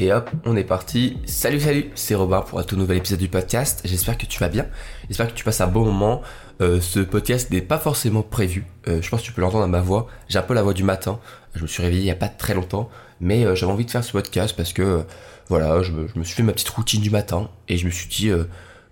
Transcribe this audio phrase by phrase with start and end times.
[0.00, 1.18] et hop, on est parti.
[1.26, 3.82] Salut, salut, c'est Robin pour un tout nouvel épisode du podcast.
[3.84, 4.66] J'espère que tu vas bien.
[5.08, 6.22] J'espère que tu passes un bon moment.
[6.62, 8.64] Euh, ce podcast n'est pas forcément prévu.
[8.88, 10.06] Euh, je pense que tu peux l'entendre à ma voix.
[10.30, 11.20] J'ai un peu la voix du matin.
[11.54, 12.88] Je me suis réveillé il n'y a pas très longtemps.
[13.20, 15.04] Mais euh, j'avais envie de faire ce podcast parce que,
[15.50, 17.50] voilà, je me, suis fait ma petite routine du matin.
[17.68, 18.30] Et je me suis dit,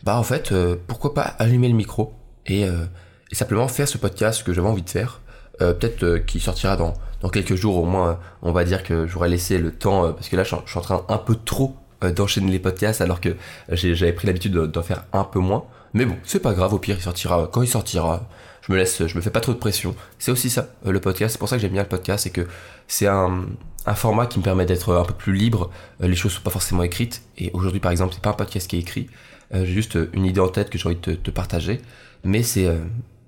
[0.02, 0.52] bah en fait,
[0.88, 2.12] pourquoi pas allumer le micro
[2.44, 5.22] et, et simplement faire ce podcast que j'avais envie de faire.
[5.58, 9.58] Peut-être qu'il sortira dans dans quelques jours au moins, on va dire que j'aurais laissé
[9.58, 12.50] le temps, euh, parce que là je suis en train un peu trop euh, d'enchaîner
[12.50, 13.36] les podcasts alors que
[13.70, 15.64] j'avais pris l'habitude d'en faire un peu moins.
[15.94, 18.28] Mais bon, c'est pas grave, au pire il sortira quand il sortira.
[18.62, 19.94] Je me laisse, je me fais pas trop de pression.
[20.18, 21.32] C'est aussi ça, euh, le podcast.
[21.32, 22.46] C'est pour ça que j'aime bien le podcast, c'est que
[22.86, 23.46] c'est un,
[23.86, 25.70] un, format qui me permet d'être un peu plus libre.
[26.00, 27.22] Les choses sont pas forcément écrites.
[27.38, 29.08] Et aujourd'hui, par exemple, c'est pas un podcast qui est écrit.
[29.50, 31.80] J'ai juste une idée en tête que j'ai envie de te, partager.
[32.22, 32.68] Mais c'est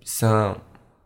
[0.05, 0.57] c'est un,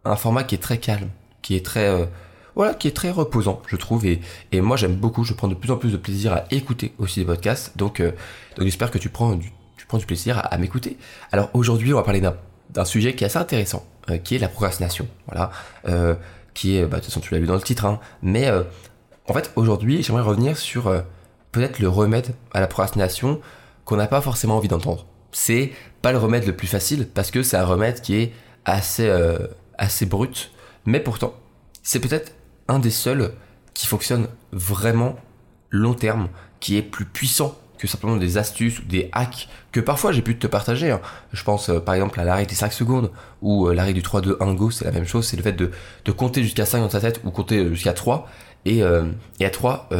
[0.04, 1.08] un, format qui est très calme,
[1.42, 2.08] qui est très
[2.56, 4.06] voilà, qui est très reposant, je trouve.
[4.06, 4.20] Et,
[4.52, 5.24] et moi, j'aime beaucoup.
[5.24, 7.76] Je prends de plus en plus de plaisir à écouter aussi des podcasts.
[7.76, 8.12] Donc, euh,
[8.56, 10.96] donc j'espère que tu prends du, tu prends du plaisir à, m'écouter.
[11.32, 14.48] Alors aujourd'hui, on va parler d'un sujet qui est assez intéressant, euh, qui est la
[14.48, 15.08] procrastination.
[15.26, 15.50] Voilà,
[15.88, 16.14] euh,
[16.54, 17.84] qui est, bah, de toute façon, tu l'as vu dans le titre.
[17.84, 18.48] Hein, mais
[19.28, 20.84] en fait, aujourd'hui, j'aimerais revenir sur
[21.50, 23.40] peut-être le remède à la procrastination
[23.84, 25.06] qu'on n'a pas forcément envie d'entendre.
[25.32, 28.32] C'est pas le remède le plus facile parce que c'est un remède qui est
[28.64, 29.10] assez
[29.78, 30.50] assez brut,
[30.84, 31.34] mais pourtant
[31.84, 32.32] c'est peut-être
[32.66, 33.32] un des seuls
[33.74, 35.16] qui fonctionne vraiment
[35.70, 40.12] long terme, qui est plus puissant que simplement des astuces ou des hacks que parfois
[40.12, 40.90] j'ai pu te partager.
[40.90, 41.00] Hein.
[41.32, 43.10] Je pense euh, par exemple à l'arrêt des 5 secondes
[43.42, 45.70] ou euh, l'arrêt du 3-2-1 go, c'est la même chose, c'est le fait de,
[46.12, 48.28] compter jusqu'à 5 dans sa tête ou compter jusqu'à 3
[48.64, 49.04] et, euh,
[49.40, 49.90] et à 3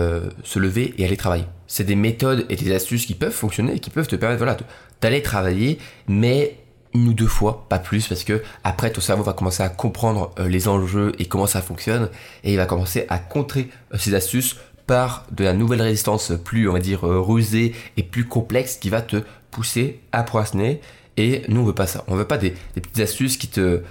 [0.43, 1.47] se lever et aller travailler.
[1.67, 4.65] C'est des méthodes et des astuces qui peuvent fonctionner et qui peuvent te permettre
[5.03, 6.64] d'aller travailler, mais
[6.95, 10.33] une ou deux fois, pas plus, parce que après ton cerveau va commencer à comprendre
[10.39, 12.09] euh, les enjeux et comment ça fonctionne,
[12.45, 14.57] et il va commencer à contrer euh, ces astuces
[14.87, 18.91] par de la nouvelle résistance plus, on va dire, euh, rusée et plus complexe qui
[18.91, 20.81] va te pousser à procrastiner.
[21.17, 22.05] Et nous, on veut pas ça.
[22.09, 23.83] On veut pas des, petites astuces qui te,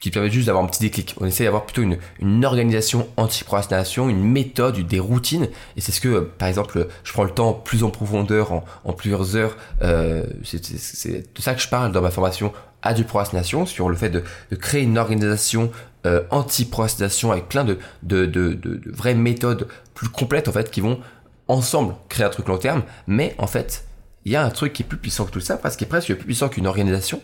[0.00, 1.14] qui permet juste d'avoir un petit déclic.
[1.20, 5.48] On essaie d'avoir plutôt une, une organisation anti-procrastination, une méthode, des routines.
[5.76, 8.92] Et c'est ce que, par exemple, je prends le temps plus en profondeur, en, en
[8.94, 9.56] plusieurs heures.
[9.82, 12.52] Euh, c'est de ça que je parle dans ma formation
[12.82, 15.70] à du procrastination, sur le fait de, de créer une organisation
[16.06, 20.80] euh, anti-procrastination avec plein de, de, de, de, vraies méthodes plus complètes, en fait, qui
[20.80, 20.98] vont
[21.46, 22.82] ensemble créer un truc long terme.
[23.06, 23.84] Mais en fait,
[24.24, 25.90] il y a un truc qui est plus puissant que tout ça, parce qu'il est
[25.90, 27.20] presque plus puissant qu'une organisation.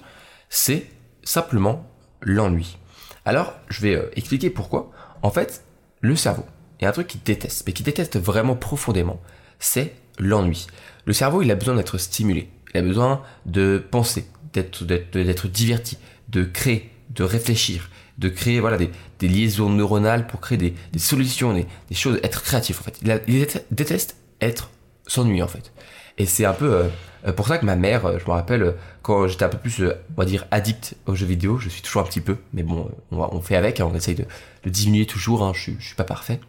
[0.51, 0.87] C'est
[1.25, 1.87] simplement
[2.23, 2.79] l'ennui.
[3.25, 4.91] Alors, je vais euh, expliquer pourquoi.
[5.23, 5.65] En fait,
[6.01, 6.45] le cerveau,
[6.79, 9.21] il y a un truc qu'il déteste, mais qu'il déteste vraiment profondément,
[9.59, 10.67] c'est l'ennui.
[11.05, 12.51] Le cerveau, il a besoin d'être stimulé.
[12.75, 18.77] Il a besoin de penser, d'être, d'être, diverti, de créer, de réfléchir, de créer voilà
[18.77, 18.91] des,
[19.29, 23.01] liaisons neuronales pour créer des, solutions, des, choses, être créatif en fait.
[23.27, 24.71] Il, déteste être
[25.07, 25.73] s'ennuyer en fait.
[26.19, 26.91] Et c'est un peu
[27.27, 28.73] euh, pour ça que ma mère, euh, je me rappelle, euh,
[29.03, 32.03] quand j'étais un peu plus, on va dire, addict aux jeux vidéo, je suis toujours
[32.03, 34.25] un petit peu, mais bon, on, fait avec, hein, on essaye de,
[34.65, 36.41] diminuer toujours, hein, je, je suis pas parfait.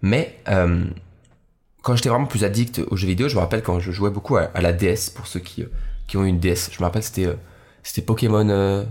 [0.00, 0.36] Mais
[1.82, 4.36] quand j'étais vraiment plus addict aux jeux vidéo, je me rappelle quand je jouais beaucoup
[4.36, 5.64] à, la DS, pour ceux qui,
[6.08, 7.28] qui ont une DS, je me rappelle c'était
[7.84, 8.84] c'était Pokémon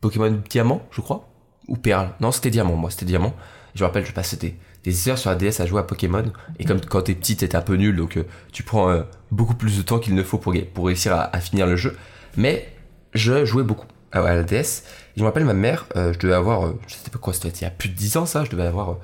[0.00, 1.28] Pokémon Diamant, je crois,
[1.66, 2.10] ou Perle.
[2.20, 3.34] Non, c'était Diamant, moi, c'était Diamant.
[3.74, 4.56] Je me rappelle, je passais des,
[4.88, 6.24] des heures sur la DS à jouer à Pokémon.
[6.58, 8.18] Et comme quand t'es petit, t'es un peu nul, donc
[8.52, 11.76] tu prends beaucoup plus de temps qu'il ne faut pour, pour réussir à, finir le
[11.76, 11.96] jeu.
[12.36, 12.68] Mais
[13.14, 14.56] je jouais beaucoup à, la DS.
[14.58, 17.32] Et je me rappelle ma mère, euh, je devais avoir, euh, je sais pas quoi,
[17.32, 18.94] c'était il y a plus de 10 ans ça, je devais avoir euh,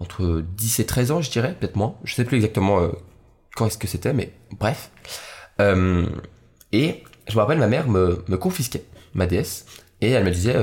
[0.00, 1.94] entre 10 et 13 ans, je dirais, peut-être moins.
[2.04, 2.80] Je sais plus exactement
[3.54, 4.90] quand est-ce que c'était, mais bref.
[5.58, 9.66] et je me rappelle ma mère me, me confisquait ma DS
[10.00, 10.56] et elle me disait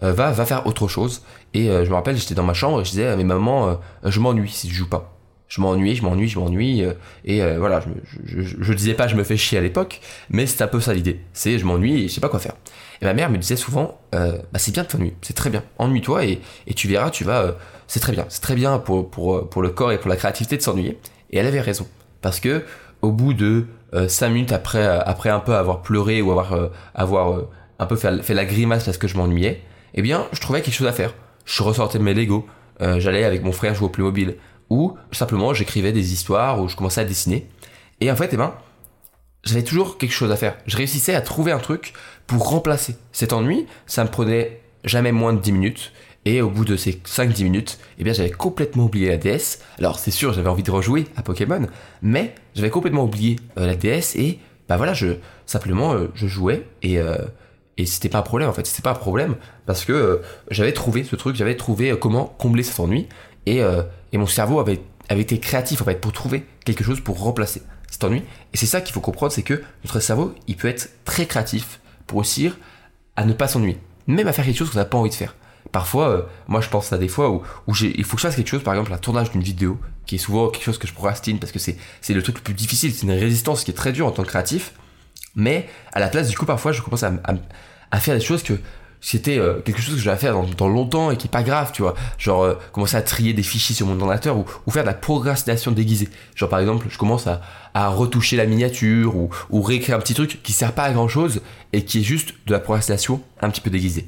[0.00, 1.22] va va faire autre chose
[1.54, 4.50] et je me rappelle j'étais dans ma chambre et je disais mais maman je m'ennuie
[4.50, 5.16] si je joue pas
[5.50, 6.84] je m'ennuie, je m'ennuie, je m'ennuie.
[6.84, 6.94] Euh,
[7.24, 10.00] et euh, voilà, je, je, je, disais pas je me fais chier à l'époque,
[10.30, 11.20] mais c'est un peu ça l'idée.
[11.32, 12.54] C'est je m'ennuie et je sais pas quoi faire.
[13.02, 15.64] Et ma mère me disait souvent, euh, bah c'est bien de t'ennuyer, c'est très bien.
[15.78, 17.56] Ennuie-toi et, et tu verras, tu vas,
[17.88, 20.56] c'est très bien, c'est très bien pour, pour, pour le corps et pour la créativité
[20.56, 21.00] de s'ennuyer.
[21.30, 21.88] Et elle avait raison,
[22.22, 22.64] parce que
[23.02, 23.66] au bout de
[24.06, 27.40] 5 minutes après, après un peu avoir pleuré ou avoir, avoir
[27.78, 29.62] un peu fait, fait la grimace parce que je m'ennuyais,
[29.94, 31.14] eh bien, je trouvais quelque chose à faire.
[31.44, 32.46] Je ressortais mes Lego,
[32.80, 34.36] j'allais avec mon frère jouer au Playmobil
[34.70, 37.48] où simplement j'écrivais des histoires, où je commençais à dessiner.
[38.00, 38.54] Et en fait, eh ben,
[39.44, 40.56] j'avais toujours quelque chose à faire.
[40.66, 41.92] Je réussissais à trouver un truc
[42.26, 43.66] pour remplacer cet ennui.
[43.86, 45.92] Ça me prenait jamais moins de 10 minutes.
[46.26, 49.58] Et au bout de ces 5-10 minutes, eh bien, j'avais complètement oublié la DS.
[49.78, 51.66] Alors, c'est sûr, j'avais envie de rejouer à Pokémon,
[52.02, 54.38] mais j'avais complètement oublié euh, la DS et,
[54.68, 55.16] bah voilà, je,
[55.46, 57.16] simplement, euh, je jouais et, euh,
[57.80, 58.66] et c'était pas un problème en fait.
[58.66, 59.36] C'était pas un problème
[59.66, 63.08] parce que j'avais trouvé ce truc, j'avais trouvé comment combler cet ennui
[63.46, 63.60] et,
[64.12, 67.62] et mon cerveau avait, avait été créatif en fait pour trouver quelque chose pour remplacer
[67.90, 68.22] cet ennui.
[68.52, 71.80] Et c'est ça qu'il faut comprendre, c'est que notre cerveau, il peut être très créatif
[72.06, 72.56] pour réussir
[73.16, 75.34] à ne pas s'ennuyer, même à faire quelque chose qu'on n'a pas envie de faire.
[75.72, 78.36] Parfois, euh, moi je pense à des fois où, où il faut que je fasse
[78.36, 80.92] quelque chose, par exemple un tournage d'une vidéo, qui est souvent quelque chose que je
[80.92, 81.76] procrastine parce que c'est
[82.08, 84.28] le truc le plus difficile, c'est une résistance qui est très dure en tant que
[84.28, 84.72] créatif.
[85.36, 87.12] Mais à la place, du coup, parfois, je commence à
[87.98, 88.54] faire des choses que
[89.00, 91.70] c'était euh, quelque chose que je vais faire dans, longtemps et qui est pas grave,
[91.72, 91.94] tu vois.
[92.18, 95.72] Genre euh, commencer à trier des fichiers sur mon ordinateur ou, faire de la procrastination
[95.72, 96.08] déguisée.
[96.34, 97.40] Genre par exemple, je commence à,
[97.74, 101.08] à retoucher la miniature ou, ou, réécrire un petit truc qui sert pas à grand
[101.08, 101.40] chose
[101.72, 104.06] et qui est juste de la procrastination un petit peu déguisée.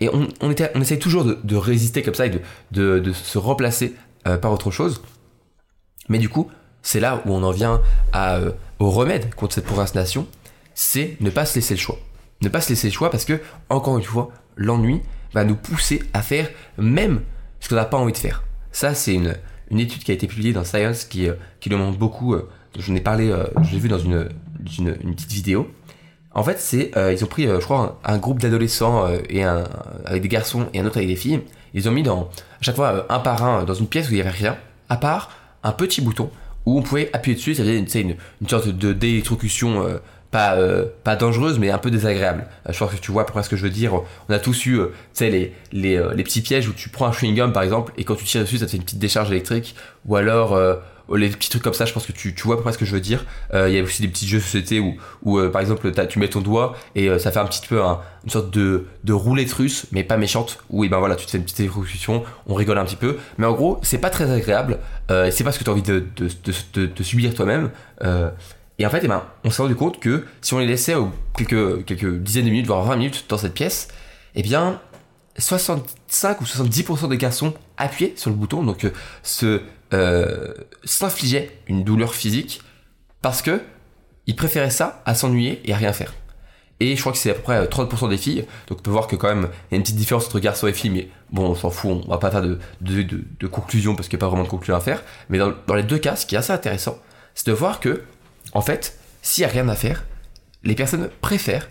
[0.00, 2.30] Et on, on, essaye toujours de, résister comme ça et
[2.70, 3.94] de, de, se remplacer
[4.26, 5.00] euh, par autre chose.
[6.10, 6.50] Mais du coup,
[6.82, 7.80] c'est là où on en vient
[8.12, 8.40] à,
[8.78, 10.26] au remède contre cette procrastination,
[10.74, 11.98] c'est ne pas se laisser le choix
[12.42, 15.02] ne pas se laisser le choix parce que, encore une fois, l'ennui
[15.32, 16.48] va nous pousser à faire
[16.78, 17.20] même
[17.60, 18.44] ce qu'on n'a pas envie de faire.
[18.72, 19.34] Ça, c'est une,
[19.70, 22.34] une, étude qui a été publiée dans Science qui, euh, qui le montre beaucoup.
[22.34, 22.48] Euh,
[22.78, 24.28] je ai parlé, euh, je l'ai vu dans une,
[24.78, 25.70] une, petite vidéo.
[26.32, 29.64] En fait, c'est ils ont pris, je crois, un, groupe d'adolescents et un,
[30.04, 31.40] avec des garçons et un autre avec des filles.
[31.72, 32.28] Ils ont mis dans,
[32.60, 34.58] à chaque fois, un par un, dans une pièce où il n'y avait rien,
[34.90, 35.30] à part
[35.62, 36.30] un petit bouton
[36.66, 37.54] où on pouvait appuyer dessus.
[37.54, 39.86] Ça faisait une, une, une sorte de d'électrocution
[40.30, 42.46] pas, euh, pas dangereuse, mais un peu désagréable.
[42.68, 43.94] Euh, je pense que tu vois à ce que je veux dire.
[44.28, 47.06] On a tous eu, euh, tu sais, les, les, les, petits pièges où tu prends
[47.06, 49.74] un chewing-gum, par exemple, et quand tu tires dessus, ça fait une petite décharge électrique.
[50.06, 50.58] Ou alors,
[51.14, 52.78] les petits trucs comme ça, je pense que tu, tu vois à peu près ce
[52.78, 53.24] que je veux dire.
[53.52, 56.28] Il y a aussi des petits jeux de société où, où par exemple, tu mets
[56.28, 60.04] ton doigt et ça fait un petit peu une sorte de, de roulette russe, mais
[60.04, 62.84] pas méchante, où et ben voilà, tu te fais une petite évolution, on rigole un
[62.84, 63.16] petit peu.
[63.38, 66.04] Mais en gros, c'est pas très agréable, c'est pas ce que tu as envie de,
[66.16, 66.28] de,
[66.74, 67.70] de, de subir toi-même.
[68.78, 70.94] Et en fait, eh ben, on s'est rendu compte que si on les laissait
[71.36, 73.88] quelques, quelques dizaines de minutes, voire 20 minutes dans cette pièce,
[74.34, 74.80] eh bien,
[75.38, 79.60] 65 ou 70% des garçons appuyaient sur le bouton, donc euh,
[79.92, 82.62] euh, s'infligeaient une douleur physique
[83.22, 83.60] parce que
[84.26, 86.12] ils préféraient ça à s'ennuyer et à rien faire.
[86.78, 89.06] Et je crois que c'est à peu près 30% des filles, donc on peut voir
[89.06, 91.50] que quand même il y a une petite différence entre garçons et filles, mais bon,
[91.50, 94.28] on s'en fout, on va pas faire de, de, conclusion parce qu'il n'y a pas
[94.28, 95.02] vraiment de conclusion à faire.
[95.30, 96.98] Mais dans les deux cas, ce qui est assez intéressant,
[97.34, 98.02] c'est de voir que
[98.52, 100.04] en fait, s'il n'y a rien à faire,
[100.62, 101.68] les personnes préfèrent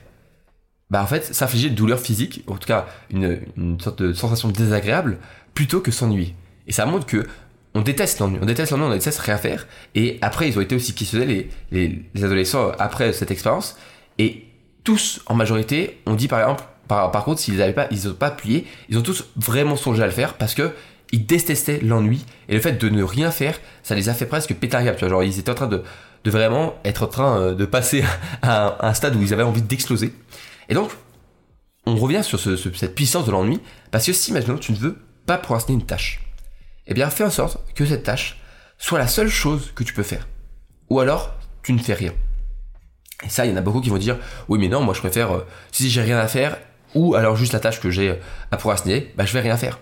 [0.92, 5.18] bah en fait s'infliger de douleurs physiques, en tout cas une, sorte de sensation désagréable,
[5.54, 6.36] plutôt que s'ennuyer.
[6.68, 7.26] Et ça montre que
[7.74, 9.68] on déteste l'ennui, on déteste l'ennui, on déteste rien faire.
[9.96, 13.78] Et après, ils ont été aussi questionnés, les, les, adolescents, après cette expérience.
[14.18, 14.46] Et
[14.84, 18.28] tous, en majorité, ont dit par exemple, par, contre, s'ils n'avaient pas, ils n'ont pas
[18.28, 20.72] appuyé, ils ont tous vraiment songé à le faire parce que
[21.12, 22.26] ils détestaient l'ennui.
[22.50, 25.40] Et le fait de ne rien faire, ça les a fait presque péter genre, ils
[25.40, 25.84] étaient en train de,
[26.26, 28.04] vraiment être en train euh, de passer
[28.42, 30.14] à un, stade où ils avaient envie d'exploser.
[30.70, 30.92] Et donc,
[31.86, 33.60] on revient sur cette puissance de l'ennui,
[33.92, 36.22] parce que si maintenant tu ne veux pas procrastiner une tâche,
[36.88, 38.40] eh bien fais en sorte que cette tâche
[38.78, 40.28] soit la seule chose que tu peux faire.
[40.90, 42.14] Ou alors, tu ne fais rien.
[43.24, 44.18] Et ça, il y en a beaucoup qui vont dire,
[44.50, 46.58] oui mais non, moi je préfère, euh, si j'ai rien à faire,
[46.96, 48.20] ou alors juste la tâche que j'ai
[48.52, 49.80] à procrastiner, bah je vais rien faire.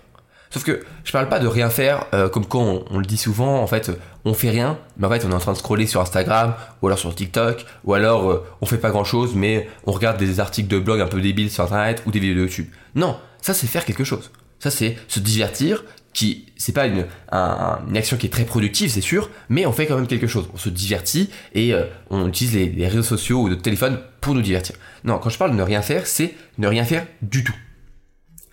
[0.50, 3.60] Sauf que je parle pas de rien faire euh, comme quand on, le dit souvent,
[3.60, 3.90] en fait,
[4.24, 6.86] on fait rien, mais en fait on est en train de scroller sur Instagram, ou
[6.86, 10.40] alors sur TikTok, ou alors euh, on fait pas grand chose, mais on regarde des
[10.40, 12.68] articles de blog un peu débiles sur Internet ou des vidéos de YouTube.
[12.94, 14.30] Non, ça c'est faire quelque chose.
[14.60, 15.82] Ça c'est se divertir,
[16.14, 19.86] qui c'est pas une, une, action qui est très productive, c'est sûr, mais on fait
[19.86, 20.48] quand même quelque chose.
[20.54, 24.40] On se divertit et euh, on utilise les, réseaux sociaux ou notre téléphone pour nous
[24.40, 24.76] divertir.
[25.02, 27.54] Non, quand je parle de ne rien faire, c'est ne rien faire du tout.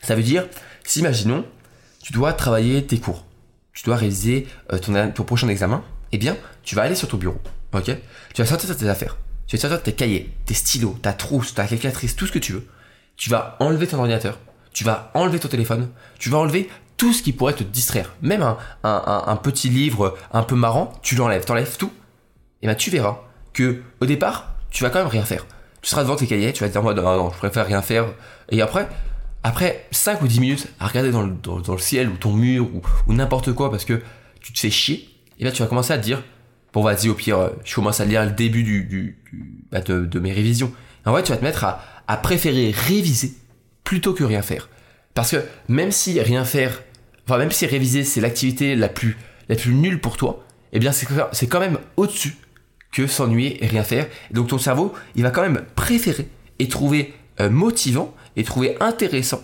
[0.02, 0.48] Ça veut dire,
[0.84, 1.46] si imaginons,
[2.04, 3.26] tu dois travailler tes cours,
[3.74, 7.40] tu dois réaliser euh, ton, prochain examen, eh bien, tu vas aller sur ton bureau,
[7.74, 7.92] ok?
[8.34, 9.18] Tu vas sortir tes affaires,
[9.48, 12.54] tu vas sortir tes cahiers, tes stylos, ta trousse, ta calculatrice, tout ce que tu
[12.54, 12.68] veux.
[13.18, 14.40] Tu vas enlever ton ordinateur,
[14.74, 18.14] tu vas enlever ton téléphone, tu vas enlever tout ce qui pourrait te distraire.
[18.22, 18.44] Même
[18.84, 21.92] un, petit livre un peu marrant, tu l'enlèves, t'enlèves tout.
[22.62, 23.22] Et bien tu verras
[23.54, 25.46] que au départ, tu vas quand même rien faire.
[25.82, 27.82] Tu seras devant tes cahiers, tu vas te dire moi non, non, je préfère rien
[27.82, 28.06] faire.
[28.50, 28.88] Et après,
[29.44, 32.68] après 5 ou 10 minutes à regarder dans le, ciel ou ton mur
[33.08, 34.02] ou, n'importe quoi parce que
[34.40, 36.24] tu te fais chier, et là tu vas commencer à te dire,
[36.74, 39.18] bon vas-y au pire, euh, je commence à lire le début du,
[39.72, 40.72] bah, de, mes révisions.
[41.06, 43.34] en vrai tu vas te mettre à, à préférer réviser
[43.84, 44.70] plutôt que rien faire.
[45.14, 46.82] Parce que même si rien faire,
[47.26, 49.18] enfin même si réviser c'est l'activité la plus,
[49.50, 52.36] la plus nulle pour toi, eh bien c'est quand même au-dessus
[52.92, 54.08] que s'ennuyer et rien faire.
[54.30, 56.28] Et donc ton cerveau, il va quand même préférer
[56.60, 59.42] et trouver euh, motivant et trouver intéressant,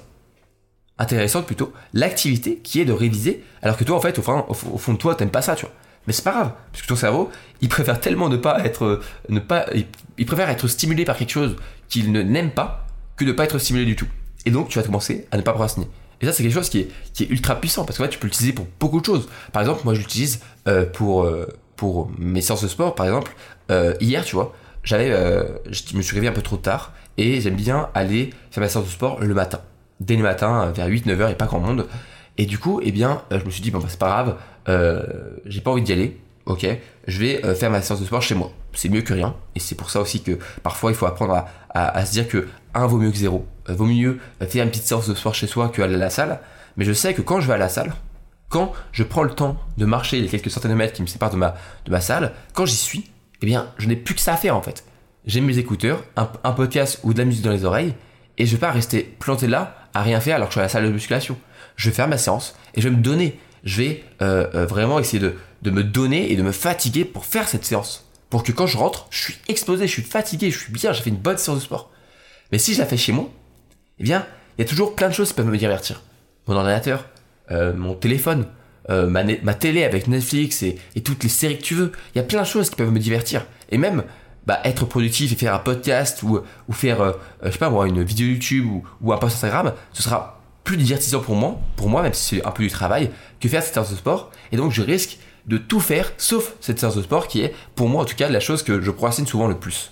[0.99, 4.97] intéressante plutôt, l'activité qui est de réviser, alors que toi, en fait, au fond, de
[4.97, 5.73] toi, t'aimes pas ça, tu vois.
[6.05, 9.01] Mais c'est pas grave, parce que ton cerveau, il préfère tellement ne pas être, euh,
[9.29, 9.65] ne pas,
[10.17, 11.55] il, préfère être stimulé par quelque chose
[11.89, 12.85] qu'il ne n'aime pas
[13.15, 14.07] que de pas être stimulé du tout.
[14.45, 15.87] Et donc, tu vas commencer à ne pas procrastiner.
[16.21, 18.27] Et ça, c'est quelque chose qui est, qui est ultra puissant parce que tu peux
[18.27, 19.27] l'utiliser pour beaucoup de choses.
[19.51, 21.29] Par exemple, moi, je l'utilise euh, pour,
[21.75, 22.95] pour mes séances de sport.
[22.95, 23.35] Par exemple,
[23.99, 24.55] hier, tu vois,
[24.87, 25.09] j'avais,
[25.69, 28.85] je me suis réveillé un peu trop tard et j'aime bien aller faire ma séance
[28.85, 29.59] de sport le matin.
[29.99, 31.87] Dès le matin, vers 8-9 heures, a pas grand monde.
[32.37, 34.07] Et du coup, eh bien, je me suis dit, bon, bah, c'est pas
[34.65, 36.17] grave, j'ai pas envie d'y aller
[36.47, 36.65] ok,
[37.07, 38.51] je vais euh, faire ma séance de sport chez moi.
[38.73, 39.35] C'est mieux que rien.
[39.55, 42.87] Et c'est pour ça aussi que parfois il faut apprendre à, se dire que un
[42.87, 43.45] vaut mieux que zéro.
[43.69, 46.09] Euh, vaut mieux faire une petite séance de sport chez soi que aller à la
[46.09, 46.39] salle.
[46.77, 47.93] Mais je sais que quand je vais à la salle,
[48.49, 51.31] quand je prends le temps de marcher les quelques centaines de mètres qui me séparent
[51.31, 54.33] de ma, de ma salle, quand j'y suis, eh bien, je n'ai plus que ça
[54.33, 54.83] à faire en fait.
[55.25, 57.93] J'ai mes écouteurs, un, podcast ou de la musique dans les oreilles,
[58.37, 60.63] et je vais pas rester planté là à rien faire alors que je suis à
[60.63, 61.37] la salle de musculation.
[61.75, 63.39] Je vais faire ma séance et je vais me donner.
[63.63, 67.47] Je vais euh, vraiment essayer de, de me donner et de me fatiguer pour faire
[67.47, 68.09] cette séance.
[68.29, 71.01] Pour que quand je rentre, je suis explosé, je suis fatigué, je suis bien, j'ai
[71.01, 71.91] fait une bonne séance de sport.
[72.51, 73.29] Mais si je la fais chez moi,
[73.99, 74.25] eh bien,
[74.57, 76.01] il y a toujours plein de choses qui peuvent me divertir.
[76.47, 77.05] Mon ordinateur,
[77.51, 78.47] euh, mon téléphone,
[78.89, 81.91] euh, ma, télé avec Netflix et, toutes les séries que tu veux.
[82.13, 83.45] Il y a plein de choses qui peuvent me divertir.
[83.69, 84.03] Et même,
[84.45, 87.13] bah, être productif et faire un podcast ou, ou faire, euh,
[87.43, 90.77] je sais pas moi, une vidéo YouTube ou, ou un post Instagram, ce sera plus
[90.77, 93.73] divertissant pour moi, pour moi, même si c'est un peu du travail, que faire cette
[93.73, 94.31] séance de sport.
[94.51, 95.17] Et donc, je risque
[95.47, 98.29] de tout faire sauf cette séance de sport qui est pour moi en tout cas
[98.29, 99.91] la chose que je procrastine souvent le plus.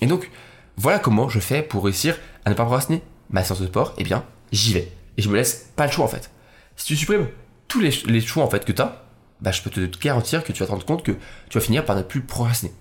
[0.00, 0.30] Et donc
[0.76, 4.04] voilà comment je fais pour réussir à ne pas procrastiner ma séance de sport, eh
[4.04, 4.90] bien j'y vais.
[5.18, 6.30] Et je me laisse pas le choix en fait.
[6.76, 7.28] Si tu supprimes
[7.72, 9.02] tous les, choix en fait que tu as,
[9.40, 11.12] bah, je peux te garantir que tu vas te rendre compte que
[11.48, 12.72] tu vas finir par ne plus procrastiner.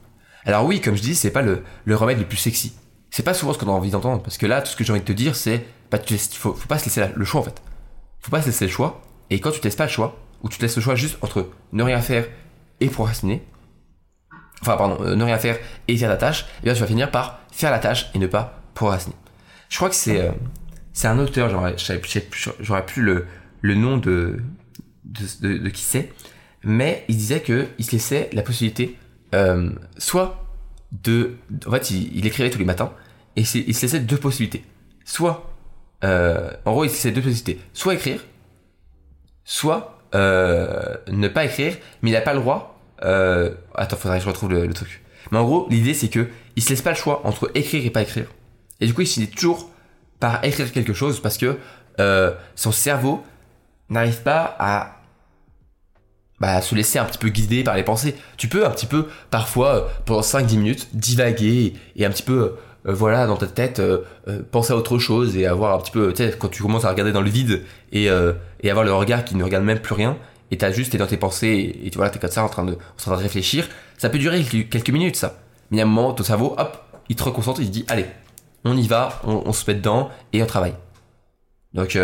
[0.46, 1.64] Alors oui, comme je dis, c'est pas le,
[1.96, 2.76] remède le plus sexy.
[3.10, 4.92] C'est pas souvent ce qu'on a envie d'entendre, parce que là, tout ce que j'ai
[4.92, 7.44] envie de te dire, c'est, bah, tu faut, faut pas se laisser le choix en
[7.46, 7.62] fait.
[8.20, 10.50] Faut pas se laisser le choix, et quand tu te laisses pas le choix, où
[10.50, 12.28] tu te laisses le choix juste entre ne rien faire
[12.82, 13.48] et procrastiner,
[14.62, 15.58] enfin pardon, euh, ne rien faire
[15.88, 18.20] et faire la tâche, et eh bien tu vas finir par faire la tâche et
[18.20, 19.16] ne pas procrastiner.
[19.70, 20.32] Je crois que c'est euh,
[20.92, 21.50] c'est un auteur,
[22.60, 23.26] j'aurais plus le,
[23.62, 24.42] le nom de,
[25.04, 26.12] de, qui c'est,
[26.64, 28.98] mais il disait que il se laissait la possibilité
[29.34, 30.46] euh, soit
[30.92, 32.94] de, en fait il, écrivait tous les matins
[33.36, 34.66] et il se laissait deux possibilités,
[35.06, 35.50] soit
[36.04, 38.22] en gros il se laissait deux possibilités, soit écrire,
[39.44, 42.80] soit euh, ne pas écrire, mais il n'a pas le droit.
[43.04, 45.04] Euh, attends, faudrait que je retrouve le, truc.
[45.32, 47.90] Mais en gros, l'idée c'est que il se laisse pas le choix entre écrire et
[47.90, 48.26] pas écrire.
[48.80, 49.70] Et du coup, il finit toujours
[50.20, 51.58] par écrire quelque chose parce que
[52.00, 53.24] euh, son cerveau
[53.92, 54.98] n'arrive pas à
[56.40, 58.16] bah, se laisser un petit peu guider par les pensées.
[58.38, 62.56] Tu peux un petit peu, parfois, pendant 5-10 minutes, divaguer et un petit peu
[62.88, 65.92] euh, voilà, dans ta tête, euh, euh, penser à autre chose et avoir un petit
[65.92, 69.24] peu, tu sais, quand tu commences à regarder dans le vide et, avoir le regard
[69.24, 70.18] qui ne regarde même plus rien,
[70.50, 72.66] et t'as juste, t'es dans tes pensées et, tu vois, t'es comme ça en train,
[72.66, 75.38] de, en train de réfléchir, ça peut durer quelques minutes, ça.
[75.70, 78.08] Mais à un moment, ton cerveau, hop, il te reconcentre, il se dit, allez,
[78.66, 80.76] on y va, on, se met dedans et on travaille.
[81.74, 81.98] Donc,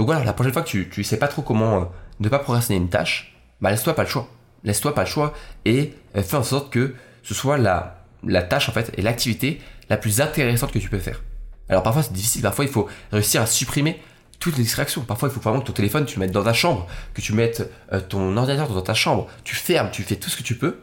[0.00, 2.78] donc voilà, la prochaine fois que tu, tu sais pas trop comment ne pas procrastiner
[2.78, 4.30] une tâche, bah laisse-toi pas le choix.
[4.64, 5.34] Laisse-toi pas le choix
[5.66, 9.98] et fais en sorte que ce soit la, la tâche en fait et l'activité la
[9.98, 11.22] plus intéressante que tu peux faire.
[11.68, 14.00] Alors parfois c'est difficile, parfois il faut réussir à supprimer
[14.38, 15.02] toutes les distractions.
[15.02, 17.34] Parfois il faut vraiment que ton téléphone tu le mettes dans ta chambre, que tu
[17.34, 20.56] mettes euh, ton ordinateur dans ta chambre, tu fermes, tu fais tout ce que tu
[20.56, 20.80] peux.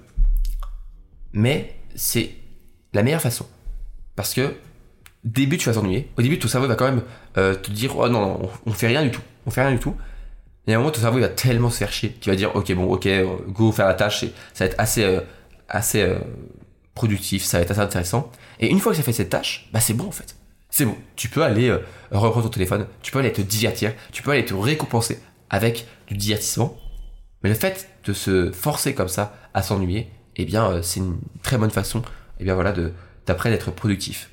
[1.33, 2.35] Mais c'est
[2.93, 3.47] la meilleure façon.
[4.15, 4.53] Parce que
[5.23, 6.09] début tu vas t'ennuyer.
[6.17, 7.03] Au début ton cerveau va quand même
[7.37, 9.79] euh, te dire oh non, non on, fait rien du tout, on fait rien du
[9.79, 9.95] tout.
[10.67, 12.55] Et à un moment ton cerveau il va tellement se faire chier qu'il va dire
[12.55, 13.07] ok bon ok
[13.47, 15.21] go faire la tâche, ça va être assez euh,
[15.69, 16.07] assez
[16.93, 18.31] productif, ça va être assez intéressant.
[18.59, 20.35] Et une fois que as fait cette tâche, bah c'est bon en fait.
[20.69, 20.95] C'est bon.
[21.15, 21.79] Tu peux aller euh,
[22.11, 25.19] reprendre ton téléphone, tu peux aller te divertir, tu peux aller te récompenser
[25.49, 26.77] avec du divertissement.
[27.43, 31.19] Mais le fait de se forcer comme ça à s'ennuyer, eh bien euh, c'est une
[31.41, 32.01] très bonne façon,
[32.39, 32.93] eh bien voilà, de
[33.25, 34.29] d'apprendre à être productif.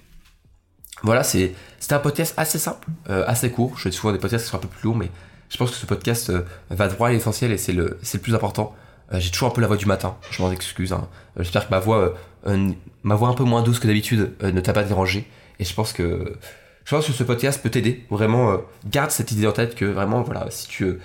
[1.03, 1.55] Voilà, c'est
[1.91, 3.77] un podcast assez simple, euh, assez court.
[3.77, 5.11] Je fais souvent des podcasts qui sont un peu plus lourds, mais
[5.51, 6.33] je pense que ce podcast
[6.71, 8.75] va droit à l'essentiel et c'est le, le plus important.
[9.13, 10.93] J'ai toujours un peu la voix du matin, je m'en excuse.
[10.93, 11.09] Hein.
[11.37, 12.15] J'espère que ma voix
[12.47, 12.71] euh,
[13.03, 15.29] ma voix un peu moins douce que d'habitude euh, ne t'a pas dérangé.
[15.59, 16.37] Et je pense que
[16.85, 18.05] je pense que ce podcast peut t'aider.
[18.11, 20.99] Vraiment, euh, garde cette idée en tête que vraiment, voilà, si tu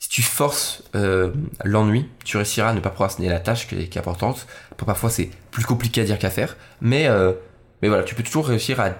[0.00, 0.82] si tu forces
[1.64, 4.48] l'ennui, tu réussiras à ne pas procrastiner la tâche qui est, importante.
[4.76, 7.08] Parfois, c'est plus compliqué à dire qu'à faire, mais
[7.80, 8.90] mais voilà, tu peux toujours réussir à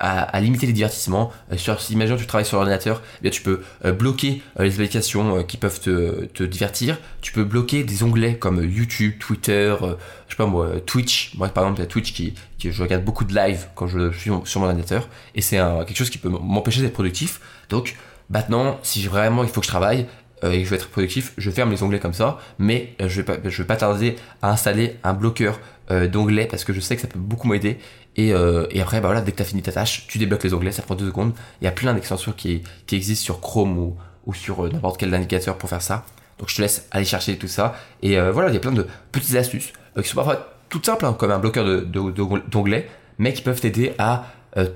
[0.00, 1.32] à, limiter les divertissements.
[1.52, 5.42] Euh, sur, imagine tu travailles sur l'ordinateur, eh tu peux euh, bloquer euh, les applications
[5.42, 6.98] qui peuvent te, te, divertir.
[7.20, 11.34] Tu peux bloquer des onglets comme YouTube, Twitter, je sais pas moi, Twitch.
[11.36, 13.86] Moi par exemple, il y a Twitch qui, qui, je regarde beaucoup de live quand
[13.86, 17.40] je suis sur mon ordinateur et c'est quelque chose qui peut m'empêcher d'être productif.
[17.68, 17.96] Donc
[18.30, 20.06] maintenant, si vraiment il faut que je travaille,
[20.42, 23.20] et que je veux être productif, je ferme les onglets comme ça, mais euh, je
[23.20, 26.80] vais pas, je vais pas tarder à installer un bloqueur euh, d'onglets parce que je
[26.80, 27.78] sais que ça peut beaucoup m'aider.
[28.16, 30.52] Et, et, après, bah voilà, dès que tu as fini ta tâche, tu débloques les
[30.52, 31.34] onglets, ça prend deux secondes.
[31.60, 35.14] Il y a plein d'extensions qui, qui existent sur Chrome ou, ou sur n'importe quel
[35.14, 36.04] indicateur pour faire ça.
[36.36, 37.76] Donc je te laisse aller chercher tout ça.
[38.02, 41.14] Et voilà, il y a plein de petites astuces qui sont parfois toutes simples, hein,
[41.16, 42.86] comme un bloqueur d'onglets, de,
[43.18, 44.26] mais qui peuvent t'aider à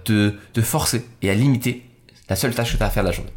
[0.04, 1.84] te, te forcer et à limiter
[2.28, 3.32] la seule tâche que tu as à faire de la journée.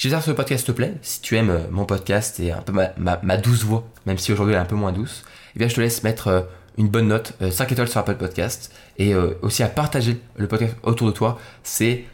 [0.00, 0.94] J'espère que ce podcast te plaît.
[1.02, 4.54] Si tu aimes euh, mon podcast et un peu ma, douce voix, même si aujourd'hui
[4.54, 6.40] elle est un peu moins douce, eh bien je te laisse mettre euh,
[6.78, 10.74] une bonne note, 5 euh, étoiles sur Apple Podcast, et aussi à partager le podcast
[10.84, 11.38] autour de toi.
[11.64, 12.04] C'est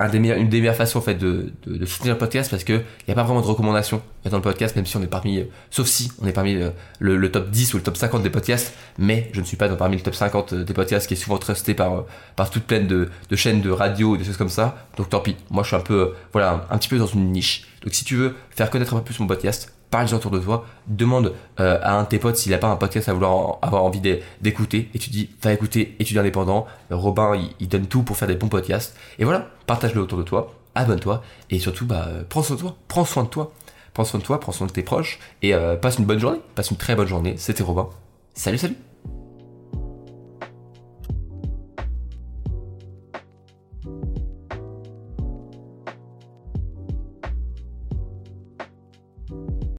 [0.00, 1.52] une des meilleures façons en fait de,
[1.86, 4.74] soutenir le podcast parce que il n'y a pas vraiment de recommandations dans le podcast
[4.74, 7.74] même si on est parmi euh, sauf si on est parmi euh, le, top 10
[7.74, 8.74] ou le top 50 des podcasts.
[8.98, 11.16] Mais je ne suis pas dans parmi le top 50 euh, des podcasts qui est
[11.16, 14.88] souvent trusté par par toute pleine de, chaînes de radio et des choses comme ça.
[14.96, 15.36] Donc tant pis.
[15.50, 17.66] Moi je suis un peu voilà un petit peu dans une niche.
[17.84, 20.66] Donc si tu veux faire connaître un peu plus mon podcast parle autour de toi,
[20.88, 23.84] demande euh, à un de tes potes s'il n'a pas un podcast à vouloir avoir
[23.84, 24.00] envie
[24.40, 28.34] d'écouter, et tu dis, va écouter étudiant indépendant, Robin, il, donne tout pour faire des
[28.34, 32.60] bons podcasts, et voilà, partage-le autour de toi, abonne-toi, et surtout, bah, prends soin de
[32.60, 33.52] toi, prends soin de toi,
[33.92, 36.40] prends soin de toi, prends soin de tes proches, et euh, passe une bonne journée,
[36.56, 37.88] passe une très bonne journée, c'était Robin,
[38.34, 38.93] salut salut